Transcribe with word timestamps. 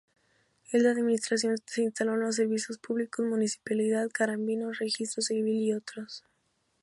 En 0.71 0.81
la 0.81 0.89
administración 0.89 1.57
se 1.67 1.83
instalaron 1.83 2.21
los 2.21 2.37
servicios 2.37 2.79
públicos, 2.79 3.23
municipalidad, 3.23 4.09
carabineros, 4.11 4.79
registro 4.79 5.21
civil 5.21 5.53
y 5.61 5.73
otros. 5.73 6.23